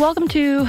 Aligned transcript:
And 0.00 0.06
welcome 0.06 0.28
to 0.28 0.66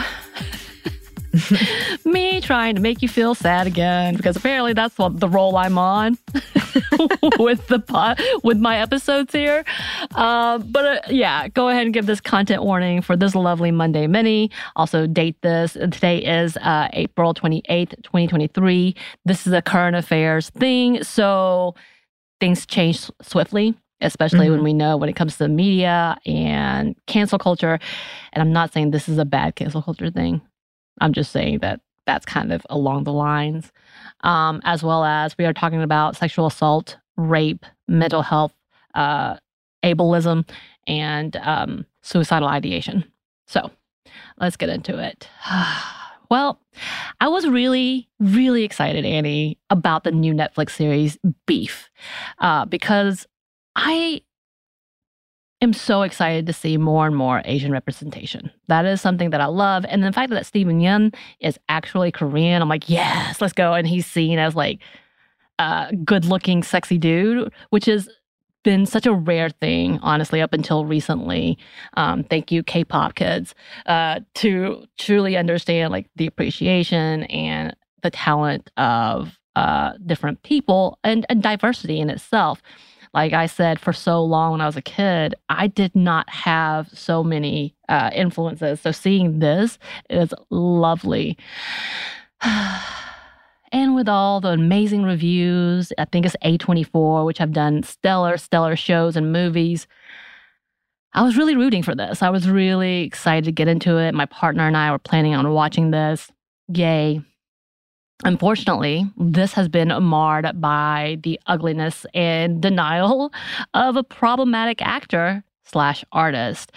me 2.05 2.41
trying 2.41 2.75
to 2.75 2.81
make 2.81 3.01
you 3.01 3.07
feel 3.07 3.33
sad 3.33 3.65
again 3.65 4.15
because 4.15 4.35
apparently 4.35 4.73
that's 4.73 4.97
what 4.97 5.19
the 5.19 5.29
role 5.29 5.55
I'm 5.55 5.77
on 5.77 6.17
with 7.39 7.65
the 7.67 7.79
pot 7.79 8.19
with 8.43 8.57
my 8.57 8.77
episodes 8.79 9.31
here. 9.31 9.63
Uh, 10.15 10.57
but 10.57 10.85
uh, 10.85 10.99
yeah, 11.09 11.47
go 11.47 11.69
ahead 11.69 11.85
and 11.85 11.93
give 11.93 12.07
this 12.07 12.19
content 12.19 12.63
warning 12.63 13.01
for 13.01 13.15
this 13.15 13.33
lovely 13.33 13.71
Monday 13.71 14.05
mini. 14.05 14.51
Also, 14.75 15.07
date 15.07 15.41
this. 15.41 15.73
Today 15.73 16.17
is 16.17 16.57
uh, 16.57 16.89
April 16.93 17.33
28th, 17.33 18.03
2023. 18.03 18.95
This 19.23 19.47
is 19.47 19.53
a 19.53 19.61
current 19.61 19.95
affairs 19.95 20.49
thing, 20.49 21.03
so 21.03 21.75
things 22.41 22.65
change 22.65 23.09
swiftly 23.21 23.75
especially 24.01 24.49
when 24.49 24.63
we 24.63 24.73
know 24.73 24.97
when 24.97 25.09
it 25.09 25.15
comes 25.15 25.37
to 25.37 25.47
media 25.47 26.17
and 26.25 26.95
cancel 27.07 27.39
culture. 27.39 27.79
And 28.33 28.41
I'm 28.41 28.53
not 28.53 28.73
saying 28.73 28.91
this 28.91 29.07
is 29.07 29.17
a 29.17 29.25
bad 29.25 29.55
cancel 29.55 29.81
culture 29.81 30.09
thing. 30.09 30.41
I'm 30.99 31.13
just 31.13 31.31
saying 31.31 31.59
that 31.59 31.81
that's 32.05 32.25
kind 32.25 32.51
of 32.51 32.65
along 32.69 33.03
the 33.03 33.13
lines, 33.13 33.71
um, 34.21 34.61
as 34.63 34.83
well 34.83 35.03
as 35.03 35.37
we 35.37 35.45
are 35.45 35.53
talking 35.53 35.81
about 35.81 36.15
sexual 36.15 36.47
assault, 36.47 36.97
rape, 37.15 37.65
mental 37.87 38.21
health, 38.21 38.53
uh, 38.95 39.37
ableism, 39.83 40.47
and 40.87 41.35
um, 41.37 41.85
suicidal 42.01 42.47
ideation. 42.47 43.03
So 43.47 43.71
let's 44.39 44.57
get 44.57 44.69
into 44.69 44.97
it. 44.97 45.27
well, 46.29 46.59
I 47.19 47.27
was 47.27 47.47
really, 47.47 48.09
really 48.19 48.63
excited, 48.63 49.05
Annie, 49.05 49.59
about 49.69 50.03
the 50.03 50.11
new 50.11 50.33
Netflix 50.33 50.71
series 50.71 51.17
Beef, 51.45 51.89
uh, 52.39 52.65
because 52.65 53.27
I 53.75 54.21
am 55.61 55.73
so 55.73 56.01
excited 56.01 56.47
to 56.47 56.53
see 56.53 56.77
more 56.77 57.05
and 57.05 57.15
more 57.15 57.41
Asian 57.45 57.71
representation. 57.71 58.51
That 58.67 58.85
is 58.85 58.99
something 58.99 59.29
that 59.29 59.41
I 59.41 59.45
love. 59.45 59.85
And 59.87 60.03
the 60.03 60.11
fact 60.11 60.31
that 60.31 60.45
Steven 60.45 60.79
Yeun 60.79 61.13
is 61.39 61.59
actually 61.69 62.11
Korean, 62.11 62.61
I'm 62.61 62.69
like, 62.69 62.89
yes, 62.89 63.39
let's 63.39 63.53
go. 63.53 63.73
And 63.73 63.87
he's 63.87 64.05
seen 64.05 64.39
as 64.39 64.55
like 64.55 64.79
a 65.59 65.95
good 66.03 66.25
looking, 66.25 66.63
sexy 66.63 66.97
dude, 66.97 67.53
which 67.69 67.85
has 67.85 68.09
been 68.63 68.85
such 68.85 69.05
a 69.05 69.13
rare 69.13 69.49
thing, 69.49 69.99
honestly, 70.01 70.41
up 70.41 70.53
until 70.53 70.85
recently. 70.85 71.57
Um, 71.95 72.23
thank 72.23 72.51
you, 72.51 72.63
K 72.63 72.83
pop 72.83 73.15
kids, 73.15 73.55
uh, 73.85 74.19
to 74.35 74.85
truly 74.97 75.37
understand 75.37 75.91
like 75.91 76.09
the 76.15 76.27
appreciation 76.27 77.23
and 77.23 77.75
the 78.03 78.11
talent 78.11 78.71
of 78.77 79.39
uh, 79.55 79.93
different 80.05 80.41
people 80.43 80.99
and, 81.03 81.25
and 81.29 81.43
diversity 81.43 81.99
in 81.99 82.09
itself 82.09 82.61
like 83.13 83.33
I 83.33 83.45
said, 83.45 83.79
for 83.79 83.91
so 83.91 84.23
long 84.23 84.53
when 84.53 84.61
I 84.61 84.65
was 84.65 84.77
a 84.77 84.81
kid, 84.81 85.35
I 85.49 85.67
did 85.67 85.95
not 85.95 86.29
have 86.29 86.89
so 86.93 87.23
many 87.23 87.75
uh, 87.89 88.09
influences. 88.13 88.79
So 88.79 88.91
seeing 88.91 89.39
this 89.39 89.77
is 90.09 90.33
lovely. 90.49 91.37
and 92.41 93.95
with 93.95 94.07
all 94.07 94.39
the 94.39 94.49
amazing 94.49 95.03
reviews, 95.03 95.91
I 95.97 96.05
think 96.05 96.25
it's 96.25 96.37
A24, 96.43 97.25
which 97.25 97.37
have 97.39 97.51
done 97.51 97.83
stellar, 97.83 98.37
stellar 98.37 98.77
shows 98.77 99.17
and 99.17 99.33
movies. 99.33 99.87
I 101.13 101.23
was 101.23 101.35
really 101.35 101.57
rooting 101.57 101.83
for 101.83 101.93
this. 101.93 102.23
I 102.23 102.29
was 102.29 102.49
really 102.49 103.03
excited 103.03 103.43
to 103.43 103.51
get 103.51 103.67
into 103.67 103.97
it. 103.97 104.13
My 104.13 104.25
partner 104.27 104.65
and 104.65 104.77
I 104.77 104.91
were 104.91 104.99
planning 104.99 105.35
on 105.35 105.51
watching 105.51 105.91
this. 105.91 106.31
Yay. 106.73 107.21
Unfortunately, 108.23 109.05
this 109.17 109.53
has 109.53 109.67
been 109.67 109.89
marred 110.03 110.59
by 110.61 111.17
the 111.23 111.39
ugliness 111.47 112.05
and 112.13 112.61
denial 112.61 113.31
of 113.73 113.95
a 113.95 114.03
problematic 114.03 114.81
actor 114.81 115.43
slash 115.65 116.03
artist. 116.11 116.71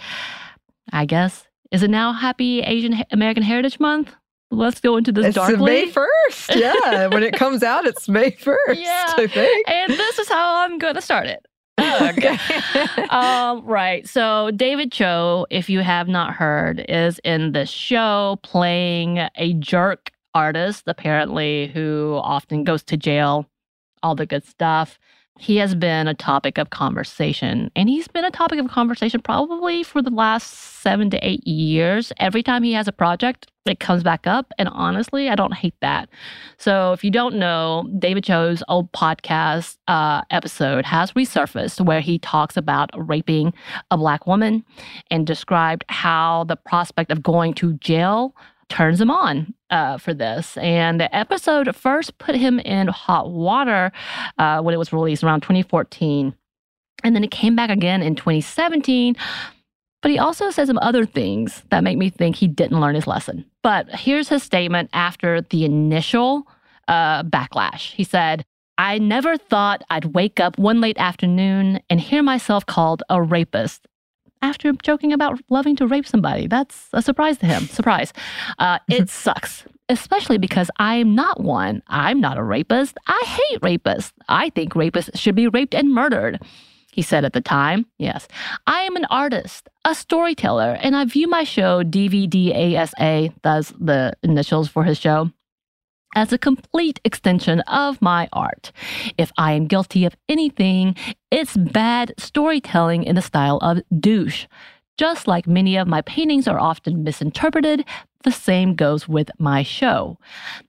I 0.91 1.05
guess 1.05 1.47
is 1.71 1.83
it 1.83 1.89
now 1.89 2.13
Happy 2.13 2.61
Asian 2.61 3.03
American 3.11 3.43
Heritage 3.43 3.79
Month? 3.79 4.13
Let's 4.51 4.79
go 4.79 4.95
into 4.95 5.11
this 5.11 5.25
It's 5.27 5.35
darkly. 5.35 5.57
May 5.85 5.91
1st. 5.91 6.55
Yeah. 6.59 7.07
when 7.07 7.23
it 7.23 7.33
comes 7.33 7.63
out, 7.63 7.85
it's 7.85 8.07
May 8.07 8.31
1st, 8.31 8.75
Yeah. 8.75 9.13
I 9.17 9.27
think. 9.27 9.67
and 9.69 9.91
this 9.91 10.19
is 10.19 10.29
how 10.29 10.63
I'm 10.63 10.77
going 10.77 10.95
to 10.95 11.01
start 11.01 11.25
it. 11.27 11.45
Okay. 12.01 12.37
um, 13.09 13.63
right. 13.65 14.07
So 14.07 14.51
David 14.55 14.91
Choe, 14.91 15.45
if 15.49 15.69
you 15.69 15.79
have 15.79 16.07
not 16.07 16.33
heard, 16.33 16.83
is 16.89 17.19
in 17.23 17.51
the 17.53 17.65
show 17.65 18.37
playing 18.43 19.19
a 19.35 19.53
jerk 19.55 20.11
artist, 20.35 20.83
apparently, 20.85 21.71
who 21.73 22.19
often 22.21 22.63
goes 22.63 22.83
to 22.83 22.97
jail, 22.97 23.47
all 24.03 24.13
the 24.13 24.25
good 24.25 24.45
stuff. 24.45 24.99
He 25.37 25.57
has 25.57 25.75
been 25.75 26.07
a 26.07 26.13
topic 26.13 26.57
of 26.57 26.69
conversation, 26.69 27.69
and 27.75 27.89
he's 27.89 28.07
been 28.07 28.23
a 28.23 28.31
topic 28.31 28.57
of 28.57 28.69
conversation 28.69 29.21
probably 29.21 29.83
for 29.83 30.01
the 30.01 30.09
last 30.09 30.53
seven 30.81 31.09
to 31.09 31.27
eight 31.27 31.45
years. 31.45 32.13
Every 32.19 32.41
time 32.41 32.63
he 32.63 32.71
has 32.71 32.87
a 32.87 32.93
project, 32.93 33.51
it 33.65 33.81
comes 33.81 34.01
back 34.01 34.27
up. 34.27 34.53
And 34.57 34.69
honestly, 34.69 35.29
I 35.29 35.35
don't 35.35 35.53
hate 35.53 35.73
that. 35.81 36.07
So, 36.57 36.93
if 36.93 37.03
you 37.03 37.11
don't 37.11 37.35
know, 37.35 37.89
David 37.99 38.23
Choe's 38.23 38.63
old 38.69 38.91
podcast 38.93 39.75
uh, 39.89 40.21
episode 40.31 40.85
has 40.85 41.11
resurfaced 41.13 41.83
where 41.83 42.01
he 42.01 42.17
talks 42.19 42.55
about 42.55 42.91
raping 42.95 43.53
a 43.91 43.97
Black 43.97 44.27
woman 44.27 44.63
and 45.11 45.27
described 45.27 45.83
how 45.89 46.45
the 46.45 46.55
prospect 46.55 47.11
of 47.11 47.21
going 47.21 47.53
to 47.55 47.73
jail 47.73 48.33
turns 48.69 49.01
him 49.01 49.11
on 49.11 49.53
uh, 49.69 49.97
for 49.97 50.13
this. 50.13 50.57
And 50.57 50.99
the 50.99 51.13
episode 51.15 51.75
first 51.75 52.17
put 52.17 52.35
him 52.35 52.59
in 52.59 52.87
hot 52.87 53.31
water 53.31 53.91
uh, 54.37 54.61
when 54.61 54.73
it 54.73 54.77
was 54.77 54.93
released 54.93 55.23
around 55.23 55.41
2014. 55.41 56.35
And 57.03 57.15
then 57.15 57.23
it 57.23 57.31
came 57.31 57.55
back 57.55 57.69
again 57.69 58.01
in 58.01 58.15
2017. 58.15 59.15
But 60.01 60.11
he 60.11 60.19
also 60.19 60.51
said 60.51 60.67
some 60.67 60.79
other 60.81 61.05
things 61.05 61.63
that 61.71 61.83
make 61.83 61.97
me 61.97 62.09
think 62.09 62.35
he 62.35 62.47
didn't 62.47 62.79
learn 62.79 62.95
his 62.95 63.07
lesson. 63.07 63.45
But 63.63 63.89
here's 63.89 64.29
his 64.29 64.43
statement 64.43 64.89
after 64.93 65.41
the 65.41 65.65
initial 65.65 66.47
uh, 66.87 67.23
backlash. 67.23 67.91
He 67.93 68.03
said, 68.03 68.45
I 68.77 68.99
never 68.99 69.37
thought 69.37 69.83
I'd 69.89 70.13
wake 70.13 70.39
up 70.39 70.59
one 70.59 70.81
late 70.81 70.97
afternoon 70.97 71.79
and 71.89 71.99
hear 71.99 72.21
myself 72.21 72.65
called 72.65 73.03
a 73.09 73.21
rapist 73.21 73.87
after 74.45 74.71
joking 74.83 75.11
about 75.11 75.39
loving 75.49 75.75
to 75.77 75.87
rape 75.87 76.07
somebody. 76.07 76.45
That's 76.47 76.87
a 76.93 77.01
surprise 77.01 77.39
to 77.39 77.47
him. 77.47 77.67
Surprise. 77.67 78.13
Uh, 78.59 78.77
it 78.87 79.09
sucks, 79.23 79.65
especially 79.89 80.37
because 80.37 80.69
I'm 80.77 81.15
not 81.15 81.41
one. 81.41 81.81
I'm 81.87 82.21
not 82.21 82.37
a 82.37 82.43
rapist. 82.43 82.95
I 83.07 83.21
hate 83.25 83.61
rapists. 83.61 84.11
I 84.29 84.51
think 84.51 84.73
rapists 84.73 85.17
should 85.17 85.35
be 85.35 85.47
raped 85.47 85.73
and 85.73 85.91
murdered. 85.91 86.39
He 86.91 87.01
said 87.01 87.25
at 87.25 87.33
the 87.33 87.41
time, 87.41 87.85
yes. 87.97 88.27
I 88.67 88.81
am 88.81 88.95
an 88.95 89.05
artist, 89.09 89.67
a 89.83 89.93
storyteller, 89.93 90.77
and 90.81 90.95
I 90.95 91.03
view 91.03 91.27
my 91.27 91.43
show, 91.43 91.83
DVDASA, 91.83 93.33
that's 93.41 93.73
the 93.77 94.13
initials 94.23 94.69
for 94.69 94.83
his 94.85 94.97
show, 94.97 95.29
as 96.15 96.33
a 96.33 96.37
complete 96.37 96.99
extension 97.03 97.59
of 97.61 98.01
my 98.01 98.27
art. 98.33 98.71
If 99.17 99.31
I 99.37 99.51
am 99.51 99.67
guilty 99.67 100.05
of 100.05 100.15
anything, 100.27 100.95
it's 101.29 101.55
bad 101.57 102.13
storytelling 102.17 103.03
in 103.03 103.15
the 103.15 103.21
style 103.21 103.57
of 103.57 103.81
douche. 103.99 104.47
Just 104.97 105.27
like 105.27 105.45
many 105.45 105.75
of 105.75 105.89
my 105.89 106.01
paintings 106.01 106.47
are 106.47 106.59
often 106.59 107.03
misinterpreted, 107.03 107.83
the 108.23 108.31
same 108.31 108.75
goes 108.75 109.09
with 109.09 109.29
my 109.37 109.61
show. 109.61 110.17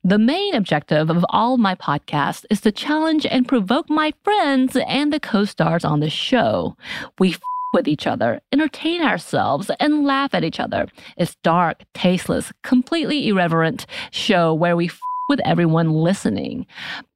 The 0.03 0.19
main 0.19 0.55
objective 0.55 1.11
of 1.11 1.25
all 1.29 1.59
my 1.59 1.77
podcasts 1.77 2.45
is 2.51 2.61
to 2.63 2.73
challenge 2.73 3.25
and 3.25 3.47
provoke 3.47 3.89
my 3.89 4.13
friends 4.25 4.77
and 4.89 5.13
the 5.13 5.21
co 5.21 5.45
stars 5.45 5.85
on 5.85 6.01
the 6.01 6.11
show. 6.11 6.77
We 7.21 7.35
f- 7.35 7.41
with 7.73 7.87
each 7.87 8.07
other, 8.07 8.41
entertain 8.53 9.03
ourselves, 9.03 9.71
and 9.81 10.05
laugh 10.05 10.35
at 10.35 10.45
each 10.45 10.59
other. 10.59 10.89
It's 11.17 11.37
dark, 11.43 11.85
tasteless, 11.95 12.53
completely 12.63 13.29
irreverent 13.29 13.87
show 14.11 14.53
where 14.55 14.77
we 14.77 14.87
f- 14.89 14.99
with 15.29 15.41
everyone 15.45 15.91
listening, 15.91 16.67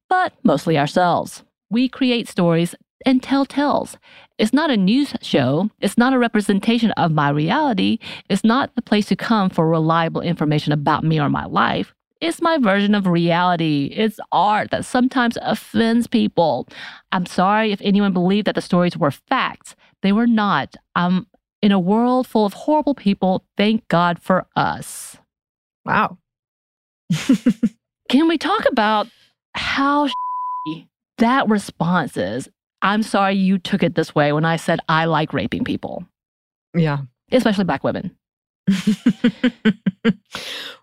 but 0.09 0.33
mostly 0.43 0.79
ourselves. 0.79 1.45
We 1.71 1.89
create 1.89 2.29
stories 2.29 2.75
and 3.07 3.23
tell 3.23 3.47
tales. 3.47 3.97
It's 4.39 4.53
not 4.53 4.71
a 4.71 4.77
news 4.77 5.15
show. 5.23 5.71
It's 5.81 5.99
not 5.99 6.13
a 6.13 6.19
representation 6.19 6.91
of 6.93 7.13
my 7.13 7.31
reality. 7.31 7.99
It's 8.29 8.45
not 8.45 8.75
the 8.75 8.83
place 8.83 9.07
to 9.07 9.17
come 9.17 9.51
for 9.51 9.69
reliable 9.69 10.21
information 10.21 10.73
about 10.73 11.05
me 11.05 11.21
or 11.21 11.29
my 11.29 11.45
life. 11.45 11.95
It's 12.21 12.43
my 12.43 12.59
version 12.59 12.95
of 12.95 13.07
reality. 13.07 13.93
It's 13.95 14.21
art 14.31 14.71
that 14.71 14.85
sometimes 14.85 15.39
offends 15.41 16.07
people. 16.07 16.69
I'm 17.13 17.25
sorry 17.25 17.73
if 17.73 17.81
anyone 17.83 18.13
believed 18.13 18.47
that 18.47 18.55
the 18.55 18.61
stories 18.61 18.97
were 18.97 19.11
facts. 19.11 19.75
They 20.03 20.13
were 20.13 20.27
not. 20.27 20.77
I'm 20.95 21.27
in 21.63 21.73
a 21.73 21.81
world 21.81 22.27
full 22.27 22.45
of 22.45 22.53
horrible 22.53 22.95
people. 22.95 23.45
Thank 23.57 23.89
God 23.89 24.21
for 24.21 24.47
us. 24.55 25.17
Wow. 25.85 26.19
Can 28.11 28.29
we 28.29 28.37
talk 28.39 28.65
about 28.71 29.07
how 29.55 30.09
that 31.19 31.49
response 31.49 32.17
is? 32.17 32.49
I'm 32.83 33.03
sorry 33.03 33.35
you 33.35 33.59
took 33.59 33.83
it 33.83 33.95
this 33.95 34.15
way 34.15 34.33
when 34.33 34.45
I 34.45 34.57
said 34.57 34.81
I 34.89 35.05
like 35.05 35.33
raping 35.33 35.65
people, 35.65 36.05
Yeah. 36.75 36.99
especially 37.31 37.65
black 37.65 37.85
women. 37.85 38.17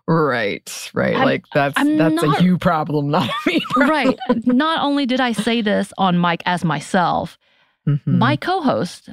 right. 0.06 0.90
Right. 0.94 1.14
I'm- 1.16 1.24
like 1.26 1.44
that's 1.52 1.74
I'm 1.78 1.96
that's 1.98 2.14
not- 2.14 2.40
a 2.40 2.44
you 2.44 2.56
problem, 2.58 3.10
not 3.10 3.28
a 3.28 3.32
me 3.48 3.60
problem. 3.70 3.90
Right. 3.90 4.18
Not 4.46 4.80
only 4.82 5.06
did 5.06 5.20
I 5.20 5.32
say 5.32 5.60
this 5.60 5.92
on 5.98 6.20
mic 6.20 6.42
as 6.46 6.64
myself, 6.64 7.38
Mhm. 7.86 8.00
my 8.06 8.36
co-host, 8.36 9.08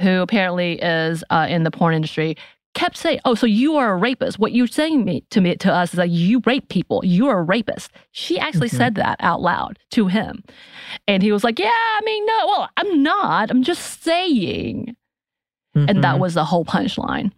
who 0.00 0.20
apparently 0.20 0.80
is 0.80 1.24
uh, 1.30 1.46
in 1.48 1.64
the 1.64 1.70
porn 1.70 1.94
industry, 1.94 2.36
kept 2.74 2.96
saying, 2.96 3.20
"Oh, 3.24 3.34
so 3.34 3.46
you 3.46 3.76
are 3.76 3.92
a 3.92 3.96
rapist? 3.96 4.38
What 4.38 4.52
you're 4.52 4.66
saying 4.66 5.04
me 5.04 5.24
to 5.30 5.40
me 5.40 5.56
to 5.56 5.72
us 5.72 5.92
is 5.92 5.96
that 5.96 6.10
you 6.10 6.40
rape 6.46 6.68
people. 6.68 7.04
You 7.04 7.28
are 7.28 7.40
a 7.40 7.42
rapist." 7.42 7.90
She 8.12 8.38
actually 8.38 8.68
Mhm. 8.68 8.76
said 8.76 8.94
that 8.96 9.16
out 9.20 9.40
loud 9.40 9.78
to 9.92 10.06
him, 10.08 10.44
and 11.06 11.22
he 11.22 11.32
was 11.32 11.44
like, 11.44 11.58
"Yeah, 11.58 11.70
I 11.70 12.00
mean, 12.04 12.26
no, 12.26 12.46
well, 12.46 12.68
I'm 12.76 13.02
not. 13.02 13.50
I'm 13.50 13.62
just 13.62 14.02
saying." 14.02 14.94
And 15.74 16.02
that 16.02 16.16
Mhm. 16.16 16.20
was 16.20 16.34
the 16.34 16.44
whole 16.44 16.64
punchline. 16.64 17.30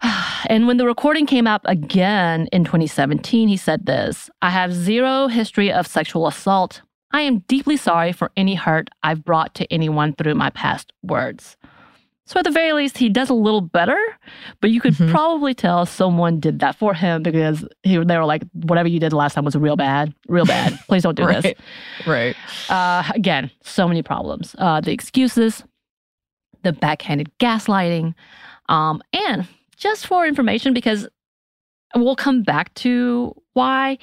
And 0.48 0.68
when 0.68 0.76
the 0.76 0.86
recording 0.86 1.26
came 1.26 1.48
out 1.48 1.60
again 1.64 2.46
in 2.52 2.64
2017, 2.64 3.48
he 3.48 3.56
said 3.56 3.86
this 3.86 4.30
I 4.40 4.50
have 4.50 4.72
zero 4.72 5.26
history 5.26 5.72
of 5.72 5.86
sexual 5.86 6.28
assault. 6.28 6.82
I 7.12 7.22
am 7.22 7.40
deeply 7.48 7.76
sorry 7.76 8.12
for 8.12 8.30
any 8.36 8.54
hurt 8.54 8.88
I've 9.02 9.24
brought 9.24 9.54
to 9.56 9.72
anyone 9.72 10.12
through 10.12 10.36
my 10.36 10.50
past 10.50 10.92
words. 11.02 11.56
So, 12.28 12.38
at 12.38 12.44
the 12.44 12.50
very 12.50 12.72
least, 12.74 12.98
he 12.98 13.08
does 13.08 13.30
a 13.30 13.34
little 13.34 13.62
better, 13.62 13.98
but 14.60 14.70
you 14.70 14.80
could 14.82 14.92
Mhm. 14.94 15.10
probably 15.10 15.54
tell 15.54 15.86
someone 15.86 16.40
did 16.40 16.58
that 16.60 16.76
for 16.76 16.92
him 16.92 17.22
because 17.22 17.66
he, 17.82 17.96
they 17.96 18.18
were 18.18 18.26
like, 18.26 18.42
whatever 18.52 18.86
you 18.88 19.00
did 19.00 19.14
last 19.14 19.32
time 19.32 19.44
was 19.46 19.56
real 19.56 19.76
bad, 19.76 20.12
real 20.28 20.44
bad. 20.44 20.78
Please 20.88 21.02
don't 21.04 21.16
do 21.16 21.26
this. 21.26 21.44
right. 21.44 21.56
Right. 22.06 22.36
Uh, 22.70 23.02
again, 23.14 23.50
so 23.62 23.88
many 23.88 24.02
problems. 24.02 24.54
Uh, 24.58 24.80
the 24.82 24.92
excuses, 24.92 25.64
the 26.64 26.72
backhanded 26.74 27.30
gaslighting, 27.38 28.14
um, 28.68 29.00
and 29.14 29.48
just 29.76 30.06
for 30.06 30.26
information, 30.26 30.74
because 30.74 31.08
we'll 31.96 32.14
come 32.16 32.42
back 32.42 32.74
to 32.74 33.34
why 33.54 33.96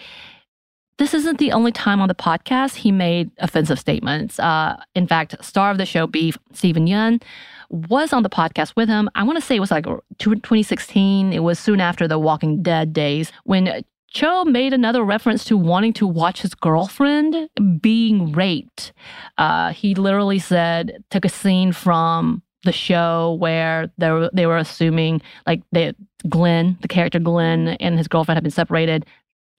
this 0.98 1.14
isn't 1.14 1.38
the 1.38 1.52
only 1.52 1.72
time 1.72 2.02
on 2.02 2.08
the 2.08 2.16
podcast 2.16 2.78
he 2.78 2.92
made 2.92 3.30
offensive 3.40 3.78
statements. 3.78 4.40
Uh, 4.40 4.78
in 4.96 5.06
fact, 5.06 5.36
star 5.44 5.70
of 5.70 5.78
the 5.78 5.86
show, 5.86 6.08
Beef, 6.08 6.38
Steven 6.54 6.88
Yeun, 6.88 7.22
was 7.70 8.14
on 8.14 8.24
the 8.24 8.30
podcast 8.30 8.74
with 8.76 8.90
him. 8.90 9.10
I 9.16 9.24
want 9.24 9.38
to 9.38 9.46
say 9.46 9.56
it 9.56 9.60
was 9.60 9.72
like 9.72 9.86
2016. 9.86 11.34
It 11.34 11.40
was 11.40 11.60
soon 11.60 11.82
after 11.82 12.08
the 12.08 12.20
Walking 12.20 12.62
Dead 12.62 12.94
days 12.94 13.32
when 13.44 13.84
Choe 14.16 14.46
made 14.46 14.74
another 14.74 15.04
reference 15.04 15.44
to 15.46 15.58
wanting 15.58 15.92
to 15.94 16.08
watch 16.08 16.42
his 16.42 16.56
girlfriend 16.56 17.50
being 17.82 18.32
raped. 18.32 18.94
Uh, 19.38 19.72
he 19.74 19.94
literally 19.94 20.40
said, 20.40 21.04
took 21.10 21.26
a 21.26 21.30
scene 21.30 21.74
from 21.74 22.42
the 22.64 22.72
show 22.72 23.38
where 23.40 23.92
they 23.98 24.10
were, 24.10 24.30
they 24.34 24.46
were 24.46 24.58
assuming 24.58 25.22
like 25.46 25.62
they, 25.72 25.94
Glenn, 26.30 26.78
the 26.82 26.88
character 26.88 27.20
Glenn, 27.20 27.68
and 27.68 27.98
his 27.98 28.08
girlfriend 28.08 28.38
had 28.38 28.44
been 28.44 28.52
separated, 28.52 29.06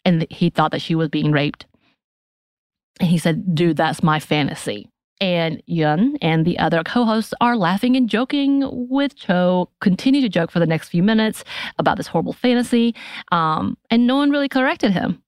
and 0.07 0.27
he 0.31 0.49
thought 0.51 0.73
that 0.73 0.83
she 0.83 0.95
was 0.95 1.09
being 1.09 1.33
raped. 1.33 1.67
And 2.99 3.11
he 3.11 3.19
said, 3.19 3.55
dude, 3.55 3.77
that's 3.77 4.03
my 4.03 4.21
fantasy. 4.21 4.89
And 5.21 5.63
Yeun 5.67 6.19
and 6.21 6.45
the 6.45 6.59
other 6.59 6.83
co 6.85 7.05
hosts 7.05 7.33
are 7.41 7.57
laughing 7.57 7.97
and 7.97 8.09
joking 8.09 8.69
with 8.89 9.17
Choe, 9.17 9.71
continue 9.81 10.21
to 10.21 10.29
joke 10.29 10.51
for 10.51 10.59
the 10.59 10.67
next 10.67 10.91
few 10.91 11.03
minutes 11.03 11.43
about 11.79 11.97
this 11.97 12.07
horrible 12.07 12.35
fantasy. 12.35 12.95
Um, 13.33 13.79
and 13.91 14.07
no 14.07 14.17
one 14.17 14.31
really 14.31 14.49
corrected 14.49 14.93
him. 14.93 15.23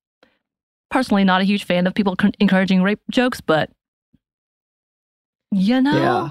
Personally, 0.90 1.25
not 1.25 1.40
a 1.40 1.44
huge 1.44 1.64
fan 1.64 1.87
of 1.87 1.94
people 1.94 2.17
con- 2.17 2.32
encouraging 2.38 2.82
rape 2.82 3.00
jokes, 3.11 3.40
but 3.40 3.70
you 5.50 5.81
know. 5.81 6.31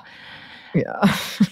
Yeah. 0.73 0.81
Yeah. 1.03 1.17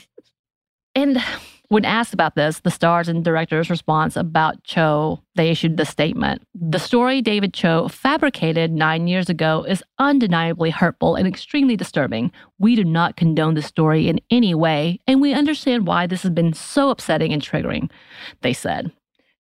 And 0.97 1.21
when 1.69 1.85
asked 1.85 2.13
about 2.13 2.35
this, 2.35 2.59
the 2.59 2.71
stars 2.71 3.07
and 3.07 3.23
director's 3.23 3.69
response 3.69 4.15
about 4.15 4.63
Choe, 4.63 5.21
they 5.35 5.49
issued 5.49 5.77
the 5.77 5.85
statement. 5.85 6.41
The 6.53 6.79
story 6.79 7.21
David 7.21 7.53
Choe 7.53 7.87
fabricated 7.87 8.71
nine 8.71 9.07
years 9.07 9.29
ago 9.29 9.65
is 9.67 9.83
undeniably 9.99 10.69
hurtful 10.69 11.15
and 11.15 11.27
extremely 11.27 11.75
disturbing. 11.75 12.31
We 12.59 12.75
do 12.75 12.83
not 12.83 13.15
condone 13.15 13.55
the 13.55 13.61
story 13.61 14.07
in 14.07 14.19
any 14.29 14.53
way, 14.53 14.99
and 15.07 15.21
we 15.21 15.33
understand 15.33 15.87
why 15.87 16.07
this 16.07 16.23
has 16.23 16.31
been 16.31 16.53
so 16.53 16.89
upsetting 16.89 17.33
and 17.33 17.41
triggering, 17.41 17.89
they 18.41 18.53
said. 18.53 18.91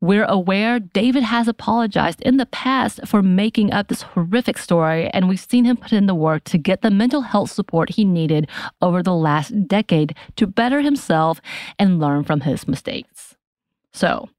We're 0.02 0.24
aware 0.24 0.80
David 0.80 1.24
has 1.24 1.46
apologized 1.46 2.22
in 2.22 2.38
the 2.38 2.46
past 2.46 3.00
for 3.06 3.22
making 3.22 3.72
up 3.72 3.88
this 3.88 4.00
horrific 4.02 4.56
story, 4.56 5.08
and 5.10 5.28
we've 5.28 5.40
seen 5.40 5.66
him 5.66 5.76
put 5.76 5.92
in 5.92 6.06
the 6.06 6.14
work 6.14 6.44
to 6.44 6.58
get 6.58 6.80
the 6.80 6.90
mental 6.90 7.20
health 7.20 7.50
support 7.50 7.90
he 7.90 8.04
needed 8.04 8.48
over 8.80 9.02
the 9.02 9.14
last 9.14 9.68
decade 9.68 10.14
to 10.36 10.46
better 10.46 10.80
himself 10.80 11.42
and 11.78 12.00
learn 12.00 12.24
from 12.24 12.40
his 12.40 12.66
mistakes. 12.66 13.36
So, 13.92 14.30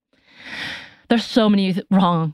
there's 1.09 1.25
so 1.25 1.47
many 1.47 1.79
wrong 1.91 2.33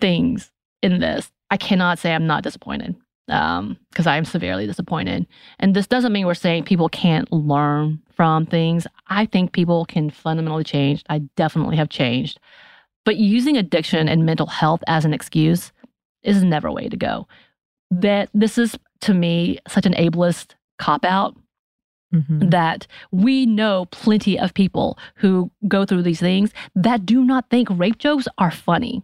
things 0.00 0.50
in 0.82 0.98
this. 0.98 1.30
I 1.50 1.56
cannot 1.56 2.00
say 2.00 2.14
I'm 2.14 2.26
not 2.26 2.42
disappointed 2.42 2.96
because 3.30 4.06
I 4.06 4.16
am 4.16 4.24
severely 4.24 4.66
disappointed. 4.66 5.26
And 5.60 5.74
this 5.74 5.86
doesn't 5.86 6.12
mean 6.12 6.26
we're 6.26 6.34
saying 6.34 6.64
people 6.64 6.88
can't 6.88 7.30
learn 7.32 8.02
from 8.16 8.44
things. 8.44 8.86
I 9.06 9.26
think 9.26 9.52
people 9.52 9.84
can 9.84 10.10
fundamentally 10.10 10.64
change. 10.64 11.04
I 11.08 11.20
definitely 11.36 11.76
have 11.76 11.88
changed. 11.88 12.40
But 13.04 13.16
using 13.16 13.56
addiction 13.56 14.08
and 14.08 14.26
mental 14.26 14.46
health 14.46 14.82
as 14.86 15.04
an 15.04 15.14
excuse 15.14 15.72
is 16.22 16.42
never 16.42 16.68
a 16.68 16.72
way 16.72 16.88
to 16.88 16.96
go. 16.96 17.28
That 17.90 18.28
this 18.34 18.58
is 18.58 18.76
to 19.02 19.14
me 19.14 19.58
such 19.68 19.86
an 19.86 19.94
ableist 19.94 20.54
cop 20.78 21.04
out 21.04 21.36
Mhm. 22.12 22.50
that 22.50 22.88
we 23.12 23.46
know 23.46 23.86
plenty 23.92 24.36
of 24.38 24.52
people 24.52 24.98
who 25.14 25.50
go 25.68 25.84
through 25.84 26.02
these 26.02 26.18
things 26.18 26.52
that 26.74 27.06
do 27.06 27.24
not 27.24 27.48
think 27.50 27.68
rape 27.70 27.98
jokes 27.98 28.26
are 28.38 28.50
funny. 28.50 29.02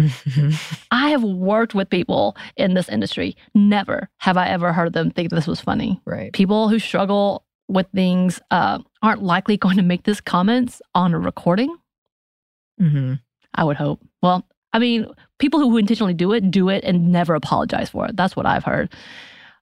Mhm. 0.00 0.84
I 0.90 1.10
have 1.10 1.22
worked 1.22 1.74
with 1.74 1.90
people 1.90 2.36
in 2.56 2.74
this 2.74 2.88
industry. 2.88 3.36
Never 3.54 4.08
have 4.18 4.36
I 4.36 4.48
ever 4.48 4.72
heard 4.72 4.92
them 4.92 5.10
think 5.10 5.30
this 5.30 5.46
was 5.46 5.60
funny. 5.60 6.00
right. 6.04 6.32
People 6.32 6.68
who 6.68 6.78
struggle 6.78 7.44
with 7.68 7.86
things 7.94 8.40
uh, 8.50 8.78
aren't 9.02 9.22
likely 9.22 9.56
going 9.56 9.76
to 9.76 9.82
make 9.82 10.02
these 10.04 10.20
comments 10.20 10.82
on 10.94 11.14
a 11.14 11.18
recording. 11.18 11.74
hmm 12.78 13.14
I 13.54 13.64
would 13.64 13.76
hope. 13.76 14.00
Well, 14.22 14.46
I 14.72 14.78
mean, 14.78 15.06
people 15.38 15.58
who 15.60 15.76
intentionally 15.76 16.14
do 16.14 16.32
it 16.32 16.50
do 16.50 16.68
it 16.68 16.84
and 16.84 17.10
never 17.10 17.34
apologize 17.34 17.90
for 17.90 18.06
it. 18.06 18.16
That's 18.16 18.36
what 18.36 18.46
I've 18.46 18.64
heard. 18.64 18.92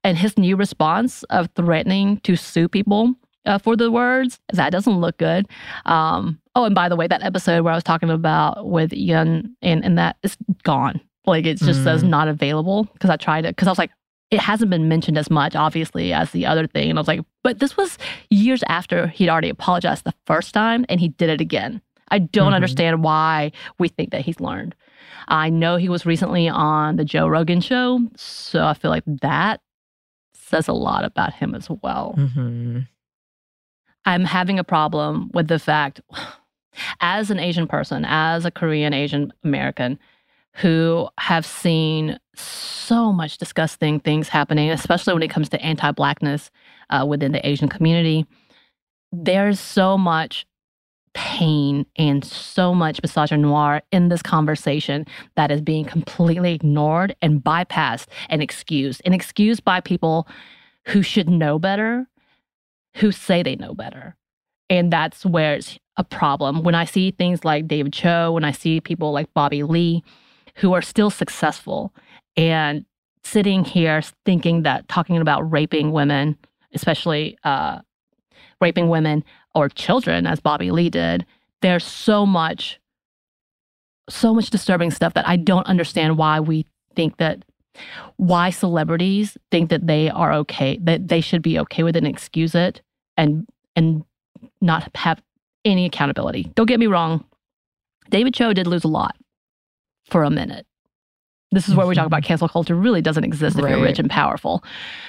And 0.04 0.16
his 0.18 0.36
new 0.38 0.56
response 0.56 1.22
of 1.24 1.48
threatening 1.56 2.18
to 2.20 2.36
sue 2.36 2.68
people 2.68 3.14
uh, 3.48 3.58
for 3.58 3.76
the 3.76 3.90
words 3.90 4.38
that 4.52 4.70
doesn't 4.70 5.00
look 5.00 5.16
good. 5.16 5.48
Um, 5.86 6.38
oh, 6.54 6.64
and 6.64 6.74
by 6.74 6.88
the 6.88 6.96
way, 6.96 7.06
that 7.06 7.22
episode 7.22 7.64
where 7.64 7.72
I 7.72 7.76
was 7.76 7.84
talking 7.84 8.10
about 8.10 8.68
with 8.68 8.92
Ian 8.92 9.56
and 9.62 9.84
and 9.84 9.98
that 9.98 10.16
is 10.22 10.36
gone. 10.62 11.00
Like 11.26 11.46
it 11.46 11.58
just 11.58 11.80
mm. 11.80 11.84
says 11.84 12.02
not 12.02 12.28
available 12.28 12.84
because 12.92 13.10
I 13.10 13.16
tried 13.16 13.44
it 13.44 13.56
because 13.56 13.68
I 13.68 13.70
was 13.70 13.78
like, 13.78 13.90
it 14.30 14.40
hasn't 14.40 14.70
been 14.70 14.88
mentioned 14.88 15.18
as 15.18 15.30
much, 15.30 15.56
obviously, 15.56 16.12
as 16.12 16.30
the 16.30 16.46
other 16.46 16.66
thing. 16.66 16.90
And 16.90 16.98
I 16.98 17.00
was 17.00 17.08
like, 17.08 17.20
but 17.42 17.58
this 17.58 17.76
was 17.76 17.98
years 18.30 18.62
after 18.68 19.08
he'd 19.08 19.28
already 19.28 19.48
apologized 19.48 20.04
the 20.04 20.14
first 20.26 20.54
time 20.54 20.84
and 20.88 21.00
he 21.00 21.08
did 21.08 21.30
it 21.30 21.40
again. 21.40 21.80
I 22.10 22.18
don't 22.18 22.46
mm-hmm. 22.46 22.54
understand 22.54 23.02
why 23.02 23.52
we 23.78 23.88
think 23.88 24.10
that 24.10 24.22
he's 24.22 24.40
learned. 24.40 24.74
I 25.28 25.50
know 25.50 25.76
he 25.76 25.90
was 25.90 26.06
recently 26.06 26.48
on 26.48 26.96
the 26.96 27.04
Joe 27.04 27.28
Rogan 27.28 27.60
show, 27.60 28.00
so 28.16 28.64
I 28.64 28.72
feel 28.72 28.90
like 28.90 29.04
that 29.06 29.60
says 30.32 30.68
a 30.68 30.72
lot 30.72 31.04
about 31.04 31.34
him 31.34 31.54
as 31.54 31.68
well. 31.68 32.14
Mm-hmm. 32.16 32.80
I'm 34.08 34.24
having 34.24 34.58
a 34.58 34.64
problem 34.64 35.30
with 35.34 35.48
the 35.48 35.58
fact, 35.58 36.00
as 37.02 37.30
an 37.30 37.38
Asian 37.38 37.66
person, 37.66 38.06
as 38.08 38.46
a 38.46 38.50
Korean 38.50 38.94
Asian 38.94 39.34
American, 39.44 39.98
who 40.54 41.10
have 41.18 41.44
seen 41.44 42.18
so 42.34 43.12
much 43.12 43.36
disgusting 43.36 44.00
things 44.00 44.30
happening, 44.30 44.70
especially 44.70 45.12
when 45.12 45.22
it 45.22 45.28
comes 45.28 45.50
to 45.50 45.60
anti 45.60 45.92
Blackness 45.92 46.50
uh, 46.88 47.04
within 47.06 47.32
the 47.32 47.46
Asian 47.46 47.68
community. 47.68 48.24
There's 49.12 49.60
so 49.60 49.98
much 49.98 50.46
pain 51.12 51.84
and 51.96 52.24
so 52.24 52.74
much 52.74 53.02
misogynoir 53.02 53.82
in 53.92 54.08
this 54.08 54.22
conversation 54.22 55.04
that 55.36 55.50
is 55.50 55.60
being 55.60 55.84
completely 55.84 56.54
ignored 56.54 57.14
and 57.20 57.44
bypassed 57.44 58.06
and 58.30 58.42
excused, 58.42 59.02
and 59.04 59.14
excused 59.14 59.64
by 59.64 59.82
people 59.82 60.26
who 60.86 61.02
should 61.02 61.28
know 61.28 61.58
better, 61.58 62.06
who 62.98 63.12
say 63.12 63.42
they 63.42 63.56
know 63.56 63.74
better. 63.74 64.16
And 64.70 64.92
that's 64.92 65.24
where 65.24 65.54
it's 65.54 65.78
a 65.96 66.04
problem. 66.04 66.62
When 66.62 66.74
I 66.74 66.84
see 66.84 67.10
things 67.10 67.44
like 67.44 67.66
David 67.66 67.92
Choe, 67.92 68.32
when 68.32 68.44
I 68.44 68.52
see 68.52 68.80
people 68.80 69.12
like 69.12 69.32
Bobby 69.34 69.62
Lee, 69.62 70.04
who 70.56 70.72
are 70.72 70.82
still 70.82 71.10
successful 71.10 71.94
and 72.36 72.84
sitting 73.22 73.64
here 73.64 74.02
thinking 74.24 74.62
that 74.62 74.88
talking 74.88 75.16
about 75.18 75.50
raping 75.50 75.92
women, 75.92 76.36
especially 76.72 77.38
uh, 77.44 77.78
raping 78.60 78.88
women 78.88 79.24
or 79.54 79.68
children, 79.68 80.26
as 80.26 80.40
Bobby 80.40 80.70
Lee 80.70 80.90
did, 80.90 81.24
there's 81.62 81.84
so 81.84 82.26
much, 82.26 82.80
so 84.08 84.34
much 84.34 84.50
disturbing 84.50 84.90
stuff 84.90 85.14
that 85.14 85.26
I 85.26 85.36
don't 85.36 85.66
understand 85.66 86.18
why 86.18 86.40
we 86.40 86.66
think 86.94 87.16
that 87.18 87.44
why 88.16 88.50
celebrities 88.50 89.38
think 89.52 89.70
that 89.70 89.86
they 89.86 90.10
are 90.10 90.32
okay, 90.32 90.78
that 90.82 91.08
they 91.08 91.20
should 91.20 91.42
be 91.42 91.58
okay 91.60 91.84
with 91.84 91.94
it 91.94 92.04
and 92.04 92.08
excuse 92.08 92.54
it 92.54 92.82
and 93.18 93.46
and 93.76 94.04
not 94.62 94.90
have 94.96 95.20
any 95.66 95.84
accountability. 95.84 96.50
Don't 96.54 96.66
get 96.66 96.80
me 96.80 96.86
wrong. 96.86 97.24
David 98.08 98.32
Choe 98.32 98.54
did 98.54 98.66
lose 98.66 98.84
a 98.84 98.88
lot 98.88 99.16
for 100.08 100.22
a 100.22 100.30
minute. 100.30 100.66
This 101.50 101.68
is 101.68 101.74
where 101.74 101.86
we 101.86 101.94
talk 101.94 102.06
about 102.06 102.22
mm-hmm. 102.22 102.28
cancel 102.28 102.48
culture 102.48 102.74
really 102.74 103.02
doesn't 103.02 103.24
exist 103.24 103.58
if 103.58 103.64
right. 103.64 103.74
you're 103.74 103.82
rich 103.82 103.98
and 103.98 104.08
powerful. 104.08 104.62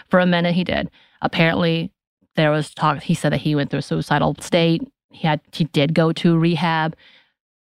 For 0.10 0.20
a 0.20 0.25
minute, 0.25 0.56
he 0.56 0.63
did. 0.63 0.89
Apparently, 1.22 1.92
there 2.36 2.51
was 2.51 2.74
talk. 2.74 3.01
He 3.04 3.13
said 3.13 3.34
that 3.34 3.42
he 3.42 3.56
went 3.56 3.70
through 3.70 3.80
a 3.80 3.84
suicidal 3.84 4.36
state. 4.39 4.82
He 5.12 5.28
had 5.28 5.42
he 5.51 5.66
did 5.66 5.94
go 5.94 6.12
to 6.13 6.38
rehab. 6.38 6.96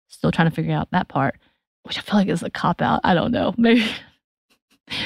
Still 0.07 0.31
trying 0.31 0.49
to 0.49 0.55
figure 0.55 0.73
out 0.73 0.89
that 0.91 1.07
part, 1.07 1.37
which 1.83 1.97
I 1.97 2.01
feel 2.01 2.15
like 2.15 2.29
is 2.29 2.41
a 2.41 2.49
cop 2.49 2.81
out. 2.81 3.01
I 3.03 3.13
don't 3.13 3.31
know. 3.31 3.53
Maybe 3.57 3.85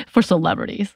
for 0.07 0.21
celebrities, 0.21 0.95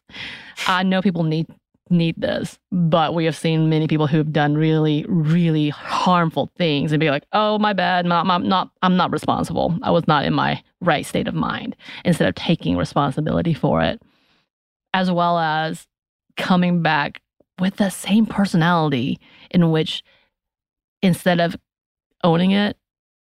I 0.68 0.84
know 0.84 1.01
people 1.01 1.24
need 1.24 1.48
need 1.89 2.15
this, 2.17 2.58
but 2.72 3.13
we 3.13 3.25
have 3.25 3.36
seen 3.36 3.70
many 3.70 3.88
people 3.88 4.08
who 4.08 4.17
have 4.17 4.34
done 4.34 4.56
really, 4.56 5.06
really 5.08 5.70
harmful 5.70 6.51
things 6.58 6.91
and 6.91 7.00
be 7.00 7.10
like, 7.10 7.24
"Oh, 7.34 7.58
my 7.60 7.74
bad. 7.74 8.06
I'm, 8.06 8.48
not. 8.48 8.72
I'm 8.82 8.98
not 8.98 9.12
responsible. 9.12 9.77
I 9.82 9.91
was 9.91 10.08
not 10.08 10.25
in 10.25 10.34
my 10.34 10.62
right 10.82 11.06
state 11.06 11.27
of 11.27 11.34
mind." 11.34 11.75
Instead 12.06 12.27
of 12.27 12.36
taking 12.36 12.77
responsibility 12.77 13.53
for 13.53 13.82
it, 13.82 14.01
as 14.94 15.12
well 15.12 15.38
as 15.38 15.88
coming 16.38 16.82
back 16.82 17.22
with 17.60 17.77
the 17.77 17.89
same 17.89 18.25
personality 18.25 19.20
in 19.51 19.72
which, 19.72 20.03
instead 21.01 21.39
of 21.39 21.56
owning 22.24 22.51
it, 22.51 22.77